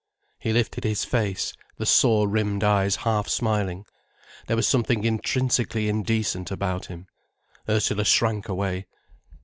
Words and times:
He 0.39 0.51
lifted 0.51 0.83
his 0.83 1.05
face, 1.05 1.53
the 1.77 1.85
sore 1.85 2.27
rimmed 2.27 2.63
eyes 2.63 2.95
half 3.05 3.27
smiling. 3.27 3.85
There 4.47 4.55
was 4.55 4.67
something 4.67 5.03
intrinsically 5.03 5.87
indecent 5.87 6.49
about 6.49 6.87
him. 6.87 7.05
Ursula 7.69 8.03
shrank 8.05 8.49
away. 8.49 8.87